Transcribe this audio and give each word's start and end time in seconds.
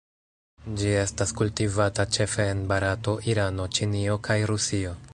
Ĝi 0.79 0.93
estas 1.01 1.33
kultivata 1.41 2.07
ĉefe 2.17 2.49
en 2.57 2.65
Barato, 2.73 3.17
Irano, 3.35 3.71
Ĉinio, 3.79 4.21
kaj 4.31 4.43
Rusio. 4.55 5.01